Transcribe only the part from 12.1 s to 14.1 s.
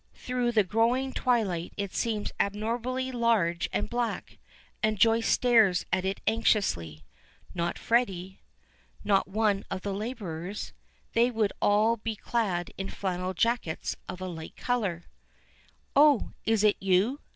clad in flannel jackets